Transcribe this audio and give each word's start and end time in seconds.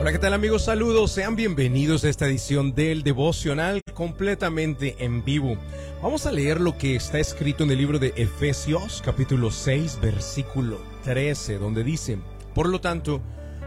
Hola, 0.00 0.12
¿qué 0.12 0.18
tal 0.20 0.32
amigos? 0.32 0.62
Saludos, 0.62 1.10
sean 1.10 1.34
bienvenidos 1.34 2.04
a 2.04 2.08
esta 2.08 2.26
edición 2.26 2.72
del 2.72 3.02
devocional 3.02 3.82
completamente 3.94 4.94
en 5.00 5.24
vivo. 5.24 5.58
Vamos 6.00 6.24
a 6.24 6.30
leer 6.30 6.60
lo 6.60 6.78
que 6.78 6.94
está 6.94 7.18
escrito 7.18 7.64
en 7.64 7.72
el 7.72 7.78
libro 7.78 7.98
de 7.98 8.12
Efesios 8.14 9.02
capítulo 9.04 9.50
6 9.50 9.98
versículo 10.00 10.78
13, 11.02 11.58
donde 11.58 11.82
dice, 11.82 12.18
por 12.54 12.68
lo 12.68 12.80
tanto, 12.80 13.20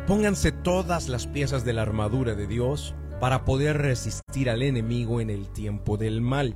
pónganse 0.07 0.53
todas 0.53 1.09
las 1.09 1.27
piezas 1.27 1.65
de 1.65 1.73
la 1.73 1.81
armadura 1.81 2.33
de 2.33 2.47
Dios 2.47 2.95
para 3.19 3.43
poder 3.43 3.79
resistir 3.79 4.49
al 4.49 4.61
enemigo 4.61 5.19
en 5.19 5.31
el 5.31 5.49
tiempo 5.49 5.97
del 5.97 6.21
mal. 6.21 6.55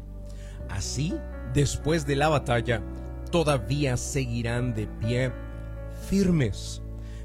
Así, 0.70 1.14
después 1.54 2.08
de 2.08 2.16
la 2.16 2.30
batalla, 2.30 2.82
todavía 3.30 3.98
seguirán 3.98 4.74
de 4.74 4.88
pie 4.88 5.34
firmes. 6.10 6.82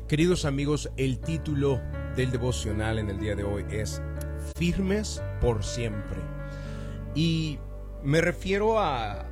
Queridos 0.08 0.44
amigos, 0.44 0.90
el 0.96 1.20
título 1.20 1.80
del 2.16 2.30
devocional 2.30 2.98
en 2.98 3.10
el 3.10 3.18
día 3.18 3.34
de 3.34 3.44
hoy 3.44 3.64
es 3.70 4.02
Firmes 4.56 5.22
por 5.40 5.64
siempre. 5.64 6.18
Y 7.14 7.58
me 8.02 8.20
refiero 8.20 8.80
a 8.80 9.26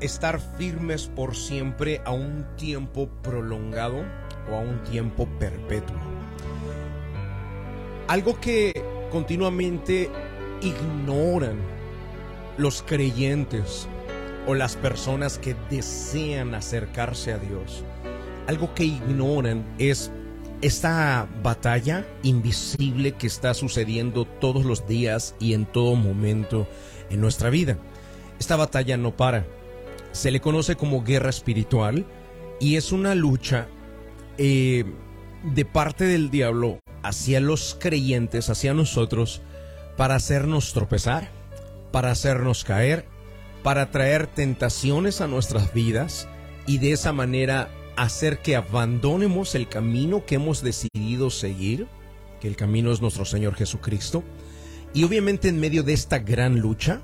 estar 0.00 0.40
firmes 0.58 1.06
por 1.06 1.34
siempre 1.34 2.00
a 2.04 2.12
un 2.12 2.46
tiempo 2.56 3.08
prolongado 3.22 4.04
o 4.50 4.54
a 4.54 4.60
un 4.60 4.82
tiempo 4.84 5.26
perpetuo. 5.38 5.96
Algo 8.08 8.38
que 8.40 8.84
continuamente 9.10 10.10
ignoran 10.60 11.58
los 12.56 12.82
creyentes 12.82 13.88
o 14.46 14.54
las 14.54 14.76
personas 14.76 15.38
que 15.38 15.56
desean 15.70 16.54
acercarse 16.54 17.32
a 17.32 17.38
Dios. 17.38 17.84
Algo 18.46 18.72
que 18.74 18.84
ignoran 18.84 19.64
es 19.78 20.12
esta 20.62 21.28
batalla 21.42 22.06
invisible 22.22 23.12
que 23.12 23.26
está 23.26 23.54
sucediendo 23.54 24.24
todos 24.24 24.64
los 24.64 24.86
días 24.86 25.34
y 25.38 25.54
en 25.54 25.66
todo 25.66 25.94
momento 25.94 26.66
en 27.10 27.20
nuestra 27.20 27.50
vida. 27.50 27.78
Esta 28.38 28.56
batalla 28.56 28.96
no 28.96 29.16
para. 29.16 29.46
Se 30.12 30.30
le 30.30 30.40
conoce 30.40 30.76
como 30.76 31.04
guerra 31.04 31.30
espiritual 31.30 32.06
y 32.58 32.76
es 32.76 32.92
una 32.92 33.14
lucha 33.14 33.68
eh, 34.38 34.84
de 35.42 35.64
parte 35.64 36.04
del 36.04 36.30
diablo 36.30 36.78
hacia 37.02 37.40
los 37.40 37.76
creyentes, 37.78 38.50
hacia 38.50 38.74
nosotros, 38.74 39.42
para 39.96 40.16
hacernos 40.16 40.72
tropezar, 40.72 41.30
para 41.92 42.10
hacernos 42.10 42.64
caer, 42.64 43.06
para 43.62 43.90
traer 43.90 44.26
tentaciones 44.26 45.20
a 45.20 45.26
nuestras 45.26 45.72
vidas 45.72 46.28
y 46.66 46.78
de 46.78 46.92
esa 46.92 47.12
manera 47.12 47.68
hacer 47.96 48.40
que 48.40 48.56
abandonemos 48.56 49.54
el 49.54 49.68
camino 49.68 50.24
que 50.26 50.36
hemos 50.36 50.62
decidido 50.62 51.30
seguir, 51.30 51.86
que 52.40 52.48
el 52.48 52.56
camino 52.56 52.92
es 52.92 53.00
nuestro 53.00 53.24
Señor 53.24 53.54
Jesucristo. 53.54 54.22
Y 54.94 55.04
obviamente 55.04 55.48
en 55.48 55.58
medio 55.58 55.82
de 55.82 55.92
esta 55.92 56.18
gran 56.18 56.60
lucha, 56.60 57.02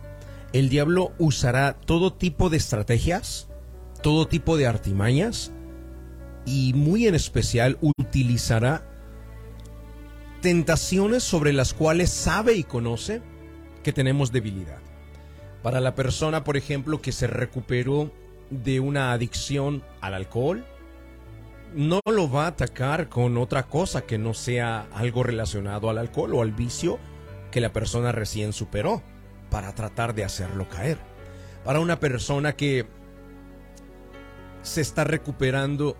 el 0.52 0.68
diablo 0.68 1.12
usará 1.18 1.74
todo 1.74 2.12
tipo 2.12 2.50
de 2.50 2.58
estrategias, 2.58 3.48
todo 4.02 4.28
tipo 4.28 4.56
de 4.56 4.66
artimañas 4.66 5.52
y 6.44 6.72
muy 6.74 7.06
en 7.06 7.14
especial 7.14 7.78
utilizará 7.80 8.86
tentaciones 10.40 11.22
sobre 11.22 11.52
las 11.52 11.72
cuales 11.72 12.10
sabe 12.10 12.54
y 12.54 12.64
conoce 12.64 13.22
que 13.82 13.92
tenemos 13.92 14.32
debilidad. 14.32 14.80
Para 15.62 15.80
la 15.80 15.94
persona, 15.94 16.44
por 16.44 16.56
ejemplo, 16.56 17.00
que 17.00 17.12
se 17.12 17.28
recuperó 17.28 18.12
de 18.50 18.80
una 18.80 19.12
adicción 19.12 19.82
al 20.00 20.14
alcohol, 20.14 20.64
no 21.74 22.00
lo 22.06 22.30
va 22.30 22.44
a 22.44 22.48
atacar 22.48 23.08
con 23.08 23.36
otra 23.36 23.64
cosa 23.64 24.02
que 24.02 24.18
no 24.18 24.34
sea 24.34 24.88
algo 24.92 25.22
relacionado 25.22 25.90
al 25.90 25.98
alcohol 25.98 26.34
o 26.34 26.42
al 26.42 26.52
vicio 26.52 26.98
que 27.50 27.60
la 27.60 27.72
persona 27.72 28.12
recién 28.12 28.52
superó 28.52 29.02
para 29.50 29.74
tratar 29.74 30.14
de 30.14 30.24
hacerlo 30.24 30.68
caer. 30.68 30.98
Para 31.64 31.80
una 31.80 32.00
persona 32.00 32.54
que 32.54 32.86
se 34.62 34.80
está 34.80 35.04
recuperando 35.04 35.96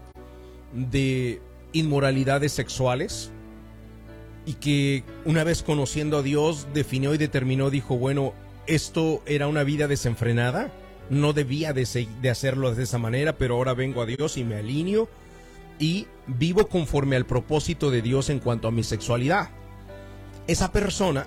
de 0.73 1.41
inmoralidades 1.73 2.53
sexuales 2.53 3.31
y 4.47 4.55
que 4.55 5.05
una 5.25 5.45
vez 5.45 5.63
conociendo 5.63 6.19
a 6.19 6.23
Dios 6.23 6.67
definió 6.73 7.15
y 7.15 7.19
determinó, 7.19 7.71
dijo, 7.71 7.97
bueno, 7.97 8.33
esto 8.67 9.23
era 9.27 9.47
una 9.47 9.65
vida 9.65 9.89
desenfrenada, 9.89 10.73
no 11.11 11.33
debía 11.33 11.73
de, 11.73 11.83
hacerlo 12.31 12.75
de 12.75 12.83
esa 12.83 12.99
manera, 12.99 13.37
pero 13.37 13.57
ahora 13.57 13.75
vengo 13.75 14.03
a 14.03 14.07
Dios 14.07 14.37
y 14.37 14.45
me 14.45 14.57
alineo 14.57 15.09
y 15.83 16.07
vivo 16.29 16.69
conforme 16.69 17.17
al 17.17 17.27
propósito 17.27 17.91
de 17.91 18.03
Dios 18.03 18.31
en 18.31 18.39
cuanto 18.39 18.69
a 18.69 18.71
mi 18.71 18.85
sexualidad. 18.85 19.51
Esa 20.47 20.71
persona 20.71 21.27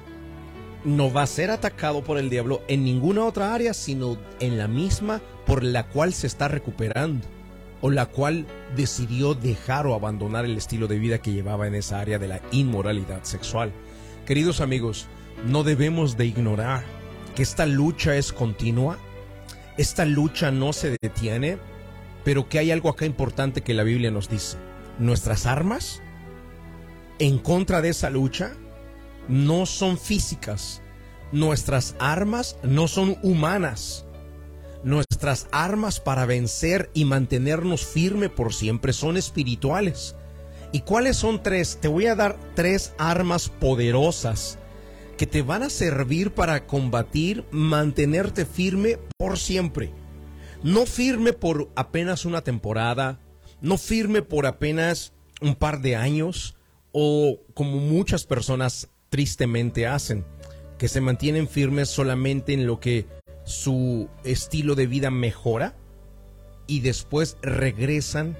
no 0.85 1.11
va 1.11 1.23
a 1.23 1.27
ser 1.27 1.51
atacado 1.51 2.05
por 2.05 2.17
el 2.17 2.29
diablo 2.29 2.61
en 2.69 2.85
ninguna 2.85 3.25
otra 3.25 3.53
área, 3.53 3.73
sino 3.73 4.17
en 4.39 4.57
la 4.57 4.69
misma 4.69 5.21
por 5.45 5.61
la 5.61 5.87
cual 5.87 6.13
se 6.13 6.27
está 6.27 6.47
recuperando 6.47 7.27
o 7.81 7.89
la 7.89 8.05
cual 8.05 8.45
decidió 8.77 9.33
dejar 9.33 9.87
o 9.87 9.93
abandonar 9.93 10.45
el 10.45 10.55
estilo 10.55 10.87
de 10.87 10.99
vida 10.99 11.17
que 11.17 11.33
llevaba 11.33 11.67
en 11.67 11.75
esa 11.75 11.99
área 11.99 12.17
de 12.17 12.29
la 12.29 12.39
inmoralidad 12.53 13.23
sexual. 13.23 13.73
Queridos 14.25 14.61
amigos, 14.61 15.07
no 15.45 15.63
debemos 15.63 16.15
de 16.15 16.27
ignorar 16.27 16.85
que 17.35 17.43
esta 17.43 17.65
lucha 17.65 18.15
es 18.15 18.31
continua, 18.31 18.99
esta 19.75 20.05
lucha 20.05 20.49
no 20.49 20.71
se 20.71 20.95
detiene, 21.01 21.57
pero 22.25 22.49
que 22.49 22.59
hay 22.59 22.71
algo 22.71 22.89
acá 22.89 23.05
importante 23.05 23.61
que 23.61 23.73
la 23.73 23.83
Biblia 23.83 24.11
nos 24.11 24.27
dice. 24.27 24.57
Nuestras 24.99 25.45
armas 25.45 26.01
en 27.19 27.37
contra 27.37 27.81
de 27.81 27.89
esa 27.89 28.09
lucha 28.09 28.53
no 29.29 29.65
son 29.65 29.97
físicas. 29.97 30.81
Nuestras 31.31 31.95
armas 31.99 32.57
no 32.63 32.87
son 32.87 33.17
humanas. 33.21 34.05
Nuestras 34.83 35.47
armas 35.51 35.99
para 35.99 36.25
vencer 36.25 36.89
y 36.93 37.05
mantenernos 37.05 37.85
firme 37.85 38.29
por 38.29 38.53
siempre 38.53 38.91
son 38.91 39.17
espirituales. 39.17 40.15
¿Y 40.71 40.81
cuáles 40.81 41.17
son 41.17 41.41
tres? 41.41 41.77
Te 41.79 41.87
voy 41.87 42.07
a 42.07 42.15
dar 42.15 42.37
tres 42.55 42.93
armas 42.97 43.49
poderosas 43.49 44.57
que 45.17 45.27
te 45.27 45.43
van 45.43 45.63
a 45.63 45.69
servir 45.69 46.31
para 46.31 46.65
combatir, 46.65 47.45
mantenerte 47.51 48.45
firme 48.45 48.97
por 49.17 49.37
siempre. 49.37 49.93
No 50.65 50.87
firme 50.87 51.31
por 51.31 51.69
apenas 51.75 52.25
una 52.25 52.41
temporada, 52.41 53.19
no 53.61 53.77
firme 53.77 54.23
por 54.23 54.47
apenas 54.47 55.13
un 55.39 55.53
par 55.53 55.79
de 55.79 55.95
años 55.95 56.55
o 56.91 57.39
como 57.53 57.77
muchas 57.77 58.25
personas 58.25 58.89
tristemente 59.09 59.85
hacen, 59.85 60.25
que 60.79 60.87
se 60.87 61.01
mantienen 61.01 61.47
firmes 61.47 61.89
solamente 61.89 62.53
en 62.53 62.65
lo 62.65 62.79
que 62.79 63.05
su 63.43 64.09
estilo 64.23 64.73
de 64.73 64.87
vida 64.87 65.11
mejora 65.11 65.75
y 66.65 66.79
después 66.79 67.37
regresan 67.43 68.35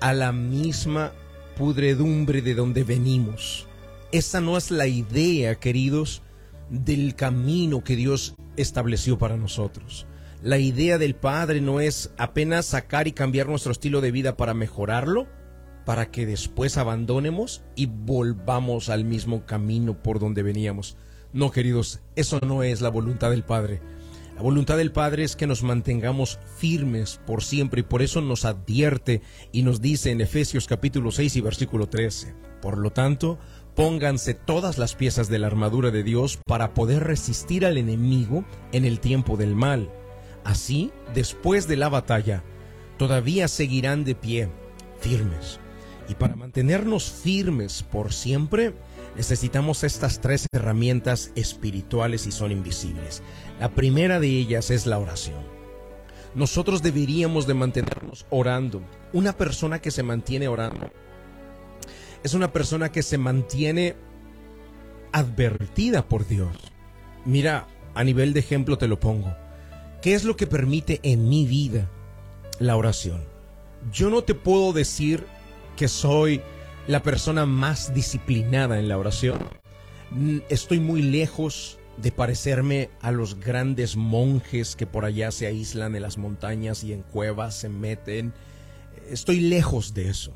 a 0.00 0.14
la 0.14 0.32
misma 0.32 1.12
pudredumbre 1.54 2.40
de 2.40 2.54
donde 2.54 2.82
venimos. 2.82 3.68
Esa 4.10 4.40
no 4.40 4.56
es 4.56 4.70
la 4.70 4.86
idea, 4.86 5.56
queridos, 5.56 6.22
del 6.70 7.14
camino 7.14 7.84
que 7.84 7.94
Dios 7.94 8.36
estableció 8.56 9.18
para 9.18 9.36
nosotros. 9.36 10.06
La 10.42 10.58
idea 10.58 10.98
del 10.98 11.16
Padre 11.16 11.60
no 11.60 11.80
es 11.80 12.12
apenas 12.16 12.66
sacar 12.66 13.08
y 13.08 13.12
cambiar 13.12 13.48
nuestro 13.48 13.72
estilo 13.72 14.00
de 14.00 14.12
vida 14.12 14.36
para 14.36 14.54
mejorarlo, 14.54 15.26
para 15.84 16.12
que 16.12 16.26
después 16.26 16.76
abandonemos 16.76 17.64
y 17.74 17.86
volvamos 17.86 18.88
al 18.88 19.04
mismo 19.04 19.46
camino 19.46 20.00
por 20.00 20.20
donde 20.20 20.44
veníamos. 20.44 20.96
No, 21.32 21.50
queridos, 21.50 22.02
eso 22.14 22.38
no 22.46 22.62
es 22.62 22.80
la 22.80 22.88
voluntad 22.88 23.30
del 23.30 23.42
Padre. 23.42 23.80
La 24.36 24.42
voluntad 24.42 24.76
del 24.76 24.92
Padre 24.92 25.24
es 25.24 25.34
que 25.34 25.48
nos 25.48 25.64
mantengamos 25.64 26.38
firmes 26.56 27.18
por 27.26 27.42
siempre 27.42 27.80
y 27.80 27.84
por 27.84 28.00
eso 28.00 28.20
nos 28.20 28.44
advierte 28.44 29.22
y 29.50 29.62
nos 29.62 29.80
dice 29.80 30.12
en 30.12 30.20
Efesios 30.20 30.68
capítulo 30.68 31.10
6 31.10 31.34
y 31.34 31.40
versículo 31.40 31.88
13. 31.88 32.36
Por 32.62 32.78
lo 32.78 32.92
tanto, 32.92 33.40
pónganse 33.74 34.34
todas 34.34 34.78
las 34.78 34.94
piezas 34.94 35.28
de 35.28 35.40
la 35.40 35.48
armadura 35.48 35.90
de 35.90 36.04
Dios 36.04 36.38
para 36.46 36.74
poder 36.74 37.02
resistir 37.02 37.66
al 37.66 37.76
enemigo 37.76 38.44
en 38.70 38.84
el 38.84 39.00
tiempo 39.00 39.36
del 39.36 39.56
mal 39.56 39.90
Así, 40.48 40.92
después 41.12 41.68
de 41.68 41.76
la 41.76 41.90
batalla, 41.90 42.42
todavía 42.96 43.48
seguirán 43.48 44.04
de 44.04 44.14
pie, 44.14 44.48
firmes. 44.98 45.60
Y 46.08 46.14
para 46.14 46.36
mantenernos 46.36 47.10
firmes 47.10 47.82
por 47.82 48.14
siempre, 48.14 48.72
necesitamos 49.14 49.84
estas 49.84 50.22
tres 50.22 50.46
herramientas 50.50 51.32
espirituales 51.34 52.26
y 52.26 52.32
son 52.32 52.50
invisibles. 52.50 53.22
La 53.60 53.68
primera 53.68 54.20
de 54.20 54.28
ellas 54.28 54.70
es 54.70 54.86
la 54.86 54.98
oración. 54.98 55.36
Nosotros 56.34 56.80
deberíamos 56.80 57.46
de 57.46 57.52
mantenernos 57.52 58.24
orando. 58.30 58.80
Una 59.12 59.34
persona 59.34 59.82
que 59.82 59.90
se 59.90 60.02
mantiene 60.02 60.48
orando 60.48 60.90
es 62.22 62.32
una 62.32 62.54
persona 62.54 62.90
que 62.90 63.02
se 63.02 63.18
mantiene 63.18 63.96
advertida 65.12 66.08
por 66.08 66.26
Dios. 66.26 66.56
Mira, 67.26 67.66
a 67.94 68.02
nivel 68.02 68.32
de 68.32 68.40
ejemplo 68.40 68.78
te 68.78 68.88
lo 68.88 68.98
pongo. 68.98 69.36
¿Qué 70.02 70.14
es 70.14 70.22
lo 70.22 70.36
que 70.36 70.46
permite 70.46 71.00
en 71.02 71.28
mi 71.28 71.44
vida 71.44 71.90
la 72.60 72.76
oración? 72.76 73.24
Yo 73.92 74.10
no 74.10 74.22
te 74.22 74.34
puedo 74.34 74.72
decir 74.72 75.26
que 75.76 75.88
soy 75.88 76.40
la 76.86 77.02
persona 77.02 77.46
más 77.46 77.92
disciplinada 77.94 78.78
en 78.78 78.88
la 78.88 78.96
oración. 78.96 79.38
Mm, 80.10 80.38
Estoy 80.48 80.78
muy 80.78 81.02
lejos 81.02 81.78
de 81.96 82.12
parecerme 82.12 82.90
a 83.00 83.10
los 83.10 83.40
grandes 83.40 83.96
monjes 83.96 84.76
que 84.76 84.86
por 84.86 85.04
allá 85.04 85.32
se 85.32 85.48
aíslan 85.48 85.96
en 85.96 86.02
las 86.02 86.16
montañas 86.16 86.84
y 86.84 86.92
en 86.92 87.02
cuevas 87.02 87.56
se 87.56 87.68
meten. 87.68 88.32
Estoy 89.10 89.40
lejos 89.40 89.94
de 89.94 90.10
eso. 90.10 90.32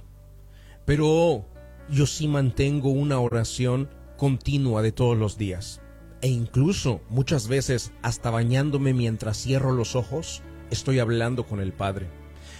Pero 0.84 1.46
yo 1.88 2.06
sí 2.06 2.26
mantengo 2.26 2.90
una 2.90 3.20
oración 3.20 3.88
continua 4.16 4.82
de 4.82 4.90
todos 4.90 5.16
los 5.16 5.38
días. 5.38 5.80
E 6.22 6.28
incluso 6.28 7.00
muchas 7.10 7.48
veces 7.48 7.92
hasta 8.00 8.30
bañándome 8.30 8.94
mientras 8.94 9.42
cierro 9.42 9.72
los 9.72 9.96
ojos, 9.96 10.40
estoy 10.70 11.00
hablando 11.00 11.44
con 11.46 11.58
el 11.58 11.72
Padre. 11.72 12.06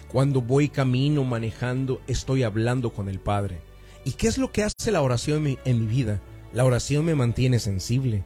Cuando 0.08 0.42
voy 0.42 0.68
camino 0.68 1.22
manejando, 1.22 2.02
estoy 2.08 2.42
hablando 2.42 2.92
con 2.92 3.08
el 3.08 3.20
Padre. 3.20 3.60
¿Y 4.04 4.12
qué 4.12 4.26
es 4.26 4.36
lo 4.36 4.50
que 4.50 4.64
hace 4.64 4.90
la 4.90 5.00
oración 5.00 5.38
en 5.38 5.44
mi, 5.44 5.58
en 5.64 5.80
mi 5.80 5.86
vida? 5.86 6.20
La 6.52 6.64
oración 6.64 7.04
me 7.04 7.14
mantiene 7.14 7.60
sensible. 7.60 8.24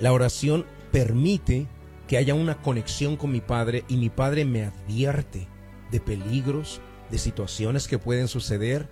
La 0.00 0.12
oración 0.12 0.64
permite 0.92 1.66
que 2.06 2.16
haya 2.16 2.34
una 2.34 2.62
conexión 2.62 3.16
con 3.16 3.32
mi 3.32 3.40
Padre 3.40 3.84
y 3.88 3.96
mi 3.96 4.08
Padre 4.08 4.44
me 4.44 4.66
advierte 4.66 5.48
de 5.90 5.98
peligros, 5.98 6.80
de 7.10 7.18
situaciones 7.18 7.88
que 7.88 7.98
pueden 7.98 8.28
suceder, 8.28 8.88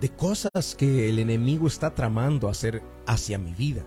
de 0.00 0.08
cosas 0.08 0.74
que 0.76 1.08
el 1.08 1.20
enemigo 1.20 1.68
está 1.68 1.94
tramando 1.94 2.48
hacer 2.48 2.82
hacia 3.06 3.38
mi 3.38 3.54
vida. 3.54 3.84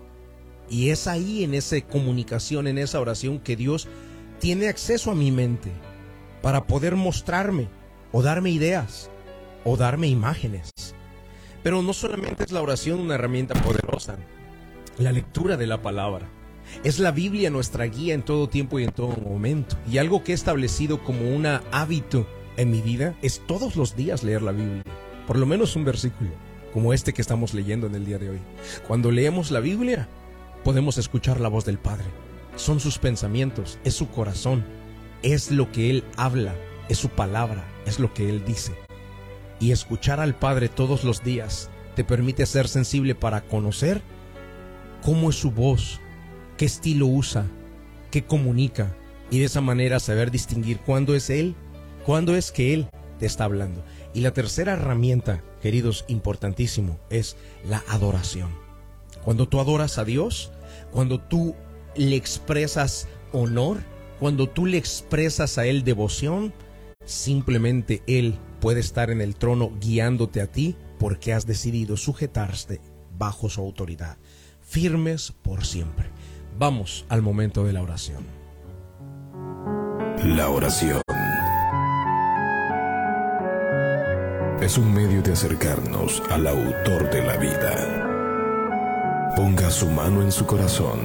Y 0.68 0.90
es 0.90 1.06
ahí 1.06 1.44
en 1.44 1.54
esa 1.54 1.80
comunicación, 1.80 2.66
en 2.66 2.78
esa 2.78 3.00
oración 3.00 3.38
que 3.38 3.56
Dios 3.56 3.88
tiene 4.40 4.68
acceso 4.68 5.10
a 5.10 5.14
mi 5.14 5.30
mente 5.30 5.70
para 6.42 6.66
poder 6.66 6.96
mostrarme 6.96 7.68
o 8.12 8.22
darme 8.22 8.50
ideas 8.50 9.10
o 9.64 9.76
darme 9.76 10.08
imágenes. 10.08 10.70
Pero 11.62 11.82
no 11.82 11.92
solamente 11.92 12.44
es 12.44 12.52
la 12.52 12.60
oración 12.60 13.00
una 13.00 13.14
herramienta 13.14 13.54
poderosa, 13.62 14.16
la 14.98 15.12
lectura 15.12 15.56
de 15.56 15.66
la 15.66 15.80
palabra. 15.80 16.28
Es 16.82 16.98
la 16.98 17.10
Biblia 17.10 17.50
nuestra 17.50 17.84
guía 17.86 18.14
en 18.14 18.22
todo 18.22 18.48
tiempo 18.48 18.78
y 18.78 18.84
en 18.84 18.92
todo 18.92 19.16
momento. 19.16 19.76
Y 19.90 19.98
algo 19.98 20.22
que 20.22 20.32
he 20.32 20.34
establecido 20.34 21.02
como 21.02 21.34
un 21.34 21.46
hábito 21.46 22.26
en 22.56 22.70
mi 22.70 22.80
vida 22.80 23.14
es 23.22 23.42
todos 23.46 23.76
los 23.76 23.96
días 23.96 24.22
leer 24.22 24.42
la 24.42 24.52
Biblia. 24.52 24.84
Por 25.26 25.38
lo 25.38 25.46
menos 25.46 25.76
un 25.76 25.84
versículo, 25.84 26.30
como 26.72 26.92
este 26.92 27.12
que 27.12 27.22
estamos 27.22 27.54
leyendo 27.54 27.86
en 27.86 27.94
el 27.94 28.04
día 28.04 28.18
de 28.18 28.30
hoy. 28.30 28.40
Cuando 28.86 29.10
leemos 29.10 29.50
la 29.50 29.60
Biblia, 29.60 30.08
podemos 30.64 30.98
escuchar 30.98 31.40
la 31.40 31.48
voz 31.48 31.64
del 31.64 31.78
Padre. 31.78 32.06
Son 32.56 32.80
sus 32.80 32.98
pensamientos, 32.98 33.78
es 33.84 33.94
su 33.94 34.08
corazón, 34.08 34.64
es 35.22 35.50
lo 35.50 35.70
que 35.70 35.90
Él 35.90 36.04
habla, 36.16 36.54
es 36.88 36.98
su 36.98 37.10
palabra, 37.10 37.64
es 37.86 38.00
lo 38.00 38.12
que 38.12 38.28
Él 38.28 38.44
dice. 38.44 38.74
Y 39.60 39.70
escuchar 39.70 40.20
al 40.20 40.34
Padre 40.34 40.68
todos 40.68 41.04
los 41.04 41.22
días 41.22 41.70
te 41.94 42.02
permite 42.02 42.46
ser 42.46 42.66
sensible 42.66 43.14
para 43.14 43.42
conocer 43.42 44.02
cómo 45.02 45.30
es 45.30 45.36
su 45.36 45.50
voz, 45.50 46.00
qué 46.56 46.64
estilo 46.64 47.06
usa, 47.06 47.46
qué 48.10 48.24
comunica, 48.24 48.96
y 49.30 49.40
de 49.40 49.44
esa 49.44 49.60
manera 49.60 50.00
saber 50.00 50.30
distinguir 50.30 50.78
cuándo 50.78 51.14
es 51.14 51.30
Él, 51.30 51.54
cuándo 52.04 52.36
es 52.36 52.52
que 52.52 52.74
Él 52.74 52.88
te 53.18 53.26
está 53.26 53.44
hablando. 53.44 53.84
Y 54.12 54.20
la 54.20 54.32
tercera 54.32 54.72
herramienta, 54.72 55.42
queridos, 55.60 56.04
importantísimo, 56.08 56.98
es 57.10 57.36
la 57.68 57.82
adoración. 57.88 58.50
Cuando 59.24 59.48
tú 59.48 59.58
adoras 59.58 59.98
a 59.98 60.04
Dios, 60.04 60.52
cuando 60.90 61.20
tú 61.20 61.54
le 61.96 62.16
expresas 62.16 63.08
honor, 63.32 63.78
cuando 64.20 64.48
tú 64.48 64.66
le 64.66 64.78
expresas 64.78 65.58
a 65.58 65.66
Él 65.66 65.84
devoción, 65.84 66.52
simplemente 67.04 68.02
Él 68.06 68.38
puede 68.60 68.80
estar 68.80 69.10
en 69.10 69.20
el 69.20 69.36
trono 69.36 69.72
guiándote 69.80 70.40
a 70.40 70.46
ti 70.46 70.76
porque 70.98 71.32
has 71.32 71.46
decidido 71.46 71.96
sujetarte 71.96 72.80
bajo 73.18 73.48
su 73.48 73.60
autoridad, 73.60 74.16
firmes 74.60 75.32
por 75.42 75.64
siempre. 75.64 76.06
Vamos 76.58 77.04
al 77.08 77.22
momento 77.22 77.64
de 77.64 77.72
la 77.72 77.82
oración. 77.82 78.24
La 80.24 80.48
oración 80.48 81.02
es 84.60 84.78
un 84.78 84.94
medio 84.94 85.20
de 85.20 85.32
acercarnos 85.32 86.22
al 86.30 86.46
autor 86.46 87.10
de 87.10 87.22
la 87.22 87.36
vida. 87.36 88.13
Ponga 89.36 89.68
su 89.68 89.90
mano 89.90 90.22
en 90.22 90.30
su 90.30 90.46
corazón. 90.46 91.00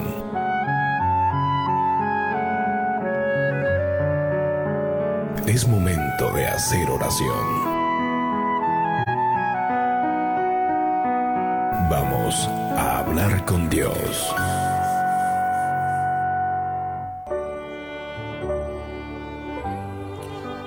Es 5.48 5.68
momento 5.68 6.32
de 6.34 6.46
hacer 6.46 6.88
oración. 6.92 7.80
Vamos 11.90 12.48
a 12.78 13.00
hablar 13.00 13.44
con 13.46 13.68
Dios. 13.68 14.36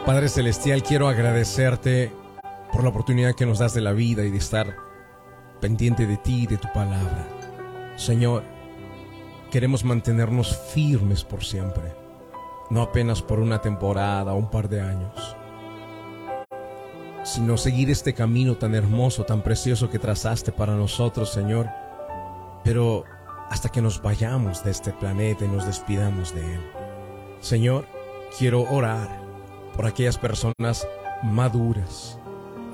Padre 0.04 0.28
Celestial, 0.28 0.82
quiero 0.82 1.06
agradecerte 1.06 2.12
por 2.72 2.82
la 2.82 2.88
oportunidad 2.88 3.36
que 3.36 3.46
nos 3.46 3.60
das 3.60 3.72
de 3.72 3.82
la 3.82 3.92
vida 3.92 4.24
y 4.24 4.32
de 4.32 4.38
estar 4.38 4.74
pendiente 5.60 6.06
de 6.06 6.16
ti 6.16 6.42
y 6.42 6.46
de 6.48 6.56
tu 6.56 6.66
palabra. 6.72 7.41
Señor, 8.02 8.42
queremos 9.52 9.84
mantenernos 9.84 10.56
firmes 10.56 11.22
por 11.22 11.44
siempre, 11.44 11.94
no 12.68 12.82
apenas 12.82 13.22
por 13.22 13.38
una 13.38 13.60
temporada 13.60 14.32
o 14.32 14.36
un 14.38 14.50
par 14.50 14.68
de 14.68 14.80
años, 14.80 15.36
sino 17.22 17.56
seguir 17.56 17.90
este 17.90 18.12
camino 18.12 18.56
tan 18.56 18.74
hermoso, 18.74 19.22
tan 19.22 19.40
precioso 19.42 19.88
que 19.88 20.00
trazaste 20.00 20.50
para 20.50 20.74
nosotros, 20.74 21.30
Señor, 21.30 21.68
pero 22.64 23.04
hasta 23.48 23.68
que 23.68 23.80
nos 23.80 24.02
vayamos 24.02 24.64
de 24.64 24.72
este 24.72 24.90
planeta 24.90 25.44
y 25.44 25.48
nos 25.48 25.64
despidamos 25.64 26.34
de 26.34 26.54
él. 26.54 26.60
Señor, 27.38 27.86
quiero 28.36 28.62
orar 28.62 29.22
por 29.76 29.86
aquellas 29.86 30.18
personas 30.18 30.88
maduras 31.22 32.18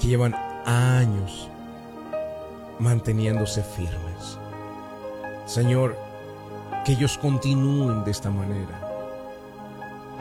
que 0.00 0.06
llevan 0.06 0.34
años 0.64 1.50
manteniéndose 2.78 3.62
firmes. 3.62 4.38
Señor, 5.49 5.97
que 6.85 6.93
ellos 6.93 7.17
continúen 7.17 8.05
de 8.05 8.11
esta 8.11 8.29
manera, 8.29 8.87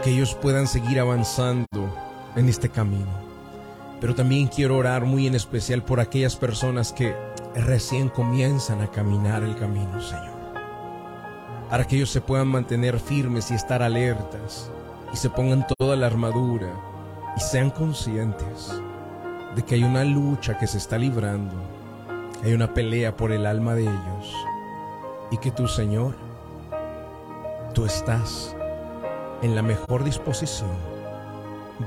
que 0.01 0.11
ellos 0.11 0.33
puedan 0.33 0.67
seguir 0.67 1.01
avanzando 1.01 1.67
en 2.37 2.47
este 2.47 2.69
camino. 2.69 3.11
Pero 3.99 4.15
también 4.15 4.47
quiero 4.47 4.77
orar 4.77 5.03
muy 5.03 5.27
en 5.27 5.35
especial 5.35 5.83
por 5.83 5.99
aquellas 5.99 6.37
personas 6.37 6.93
que 6.93 7.13
recién 7.55 8.07
comienzan 8.07 8.81
a 8.81 8.87
caminar 8.87 9.43
el 9.43 9.57
camino, 9.57 9.99
Señor. 9.99 10.37
Para 11.69 11.85
que 11.85 11.97
ellos 11.97 12.09
se 12.09 12.21
puedan 12.21 12.47
mantener 12.47 12.97
firmes 12.97 13.51
y 13.51 13.55
estar 13.55 13.83
alertas 13.83 14.71
y 15.11 15.17
se 15.17 15.29
pongan 15.29 15.67
toda 15.77 15.97
la 15.97 16.07
armadura 16.07 16.71
y 17.35 17.41
sean 17.41 17.69
conscientes 17.69 18.71
de 19.57 19.61
que 19.61 19.75
hay 19.75 19.83
una 19.83 20.05
lucha 20.05 20.57
que 20.57 20.67
se 20.67 20.77
está 20.77 20.97
librando, 20.97 21.55
hay 22.45 22.53
una 22.53 22.73
pelea 22.73 23.17
por 23.17 23.33
el 23.33 23.45
alma 23.45 23.75
de 23.75 23.81
ellos 23.81 24.33
y 25.31 25.37
que 25.37 25.51
tú, 25.51 25.67
Señor, 25.67 26.15
tú 27.73 27.85
estás 27.85 28.55
en 29.41 29.55
la 29.55 29.61
mejor 29.61 30.03
disposición 30.03 30.71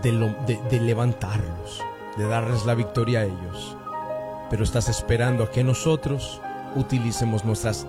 de, 0.03 0.13
lo, 0.13 0.29
de, 0.47 0.61
de 0.71 0.81
levantarlos, 0.81 1.83
de 2.17 2.27
darles 2.27 2.65
la 2.65 2.75
victoria 2.75 3.21
a 3.21 3.25
ellos, 3.25 3.77
pero 4.51 4.65
estás 4.65 4.89
esperando 4.89 5.45
a 5.45 5.51
que 5.51 5.65
nosotros 5.65 6.41
utilicemos 6.77 7.45
nuestras 7.45 7.87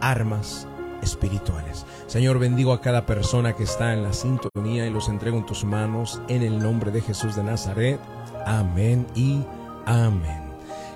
armas 0.00 0.66
espirituales. 1.02 1.86
Señor, 2.06 2.38
bendigo 2.38 2.72
a 2.72 2.80
cada 2.80 3.06
persona 3.06 3.54
que 3.54 3.64
está 3.64 3.92
en 3.92 4.02
la 4.02 4.12
sintonía 4.12 4.86
y 4.86 4.90
los 4.90 5.08
entrego 5.08 5.38
en 5.38 5.46
tus 5.46 5.64
manos 5.64 6.20
en 6.28 6.42
el 6.42 6.58
nombre 6.58 6.90
de 6.90 7.00
Jesús 7.00 7.36
de 7.36 7.44
Nazaret. 7.44 8.00
Amén 8.46 9.06
y 9.14 9.42
amén. 9.86 10.48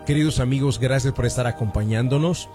Queridos 0.07 0.41
amigos, 0.41 0.81
gracias 0.81 1.13
por 1.13 1.27
estar 1.27 1.47
acompañándonos. 1.47 2.49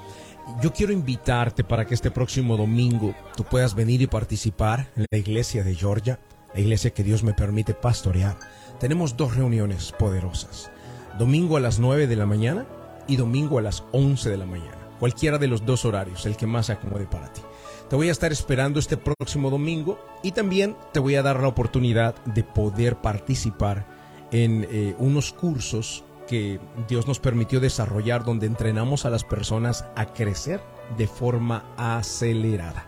Yo 0.62 0.74
quiero 0.74 0.94
invitarte 0.94 1.64
para 1.64 1.86
que 1.86 1.94
este 1.94 2.12
próximo 2.12 2.58
domingo 2.58 3.14
tú 3.36 3.44
puedas 3.44 3.76
venir 3.76 4.02
y 4.02 4.08
participar 4.08 4.90
en 4.96 5.06
la 5.12 5.18
iglesia 5.18 5.64
de 5.64 5.76
Georgia, 5.76 6.20
la 6.54 6.60
iglesia 6.60 6.92
que 6.92 7.04
Dios 7.04 7.24
me 7.24 7.34
permite 7.34 7.74
pastorear. 7.74 8.38
Tenemos 8.80 9.18
dos 9.18 9.36
reuniones 9.36 9.92
poderosas. 9.92 10.72
Domingo 11.20 11.58
a 11.58 11.60
las 11.60 11.80
9 11.80 12.08
de 12.08 12.16
la 12.16 12.26
mañana 12.26 12.66
y 13.08 13.18
domingo 13.18 13.60
a 13.60 13.62
las 13.62 13.84
11 13.92 14.30
de 14.30 14.38
la 14.38 14.46
mañana 14.46 14.78
cualquiera 15.00 15.38
de 15.38 15.48
los 15.48 15.66
dos 15.66 15.86
horarios, 15.86 16.26
el 16.26 16.36
que 16.36 16.48
más 16.48 16.68
se 16.68 16.74
acomode 16.74 17.06
para 17.06 17.32
ti. 17.32 17.42
Te 17.90 17.96
voy 17.96 18.10
a 18.10 18.12
estar 18.12 18.32
esperando 18.32 18.80
este 18.80 18.98
próximo 18.98 19.50
domingo 19.50 20.00
y 20.24 20.32
también 20.32 20.76
te 20.92 21.00
voy 21.00 21.16
a 21.16 21.24
dar 21.24 21.40
la 21.40 21.48
oportunidad 21.48 22.16
de 22.26 22.44
poder 22.44 22.98
participar 22.98 23.86
en 24.32 24.68
eh, 24.70 24.96
unos 25.00 25.32
cursos 25.32 26.04
que 26.28 26.60
Dios 26.88 27.08
nos 27.08 27.20
permitió 27.20 27.60
desarrollar 27.60 28.24
donde 28.24 28.46
entrenamos 28.46 29.06
a 29.06 29.10
las 29.10 29.24
personas 29.24 29.86
a 29.96 30.06
crecer 30.14 30.62
de 30.98 31.08
forma 31.08 31.66
acelerada. 31.78 32.88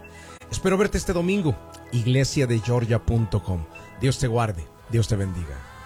Espero 0.52 0.78
verte 0.78 0.98
este 0.98 1.14
domingo, 1.14 1.56
iglesiadegeorgia.com. 1.92 3.66
Dios 4.00 4.20
te 4.20 4.28
guarde, 4.28 4.66
Dios 4.90 5.08
te 5.08 5.16
bendiga. 5.16 5.79